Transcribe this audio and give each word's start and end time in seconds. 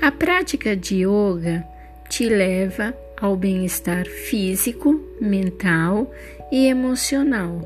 A 0.00 0.10
prática 0.10 0.76
de 0.76 1.04
yoga 1.04 1.64
te 2.08 2.28
leva 2.28 2.94
ao 3.20 3.36
bem-estar 3.36 4.06
físico, 4.06 5.00
mental 5.20 6.10
e 6.50 6.66
emocional. 6.66 7.60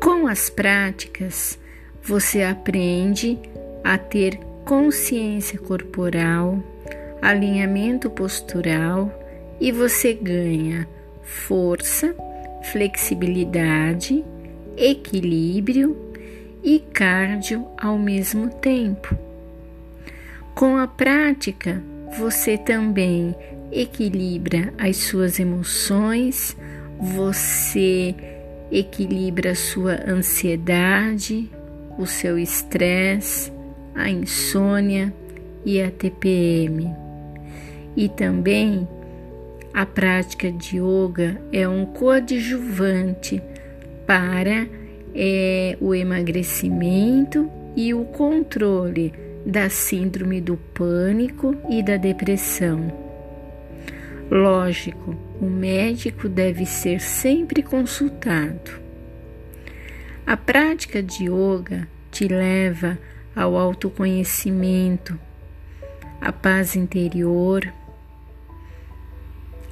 Com 0.00 0.26
as 0.26 0.50
práticas, 0.50 1.58
você 2.02 2.42
aprende 2.42 3.38
a 3.84 3.96
ter 3.96 4.38
consciência 4.64 5.58
corporal, 5.58 6.62
alinhamento 7.22 8.10
postural 8.10 9.12
e 9.60 9.72
você 9.72 10.12
ganha 10.12 10.88
força, 11.22 12.14
flexibilidade, 12.72 14.24
equilíbrio 14.76 15.96
e 16.62 16.78
cardio 16.78 17.66
ao 17.80 17.98
mesmo 17.98 18.50
tempo. 18.50 19.27
Com 20.58 20.76
a 20.76 20.88
prática, 20.88 21.80
você 22.18 22.58
também 22.58 23.32
equilibra 23.70 24.74
as 24.76 24.96
suas 24.96 25.38
emoções, 25.38 26.56
você 26.98 28.12
equilibra 28.68 29.52
a 29.52 29.54
sua 29.54 30.00
ansiedade, 30.04 31.48
o 31.96 32.06
seu 32.06 32.36
estresse, 32.36 33.52
a 33.94 34.10
insônia 34.10 35.14
e 35.64 35.80
a 35.80 35.92
TPM. 35.92 36.92
E 37.96 38.08
também 38.08 38.88
a 39.72 39.86
prática 39.86 40.50
de 40.50 40.78
yoga 40.78 41.40
é 41.52 41.68
um 41.68 41.86
coadjuvante 41.86 43.40
para 44.04 44.66
é, 45.14 45.78
o 45.80 45.94
emagrecimento 45.94 47.48
e 47.76 47.94
o 47.94 48.04
controle 48.06 49.27
da 49.48 49.70
síndrome 49.70 50.42
do 50.42 50.58
pânico 50.58 51.56
e 51.70 51.82
da 51.82 51.96
depressão. 51.96 52.92
Lógico, 54.30 55.16
o 55.40 55.46
médico 55.46 56.28
deve 56.28 56.66
ser 56.66 57.00
sempre 57.00 57.62
consultado. 57.62 58.78
A 60.26 60.36
prática 60.36 61.02
de 61.02 61.30
yoga 61.30 61.88
te 62.10 62.28
leva 62.28 62.98
ao 63.34 63.56
autoconhecimento, 63.56 65.18
à 66.20 66.30
paz 66.30 66.76
interior, 66.76 67.72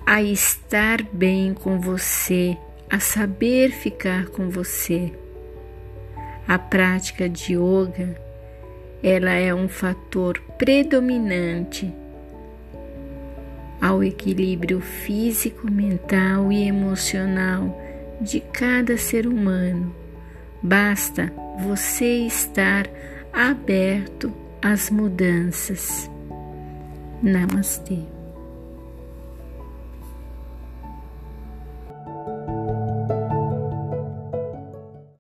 a 0.06 0.22
estar 0.22 1.02
bem 1.02 1.52
com 1.52 1.78
você, 1.78 2.56
a 2.88 2.98
saber 2.98 3.72
ficar 3.72 4.28
com 4.28 4.48
você. 4.48 5.12
A 6.48 6.58
prática 6.58 7.28
de 7.28 7.52
yoga, 7.52 8.25
ela 9.02 9.32
é 9.32 9.54
um 9.54 9.68
fator 9.68 10.40
predominante 10.58 11.92
ao 13.80 14.02
equilíbrio 14.02 14.80
físico, 14.80 15.70
mental 15.70 16.50
e 16.50 16.66
emocional 16.66 17.80
de 18.20 18.40
cada 18.40 18.96
ser 18.96 19.26
humano. 19.26 19.94
Basta 20.62 21.32
você 21.58 22.26
estar 22.26 22.88
aberto 23.32 24.32
às 24.62 24.90
mudanças. 24.90 26.10
Namastê. 27.22 28.15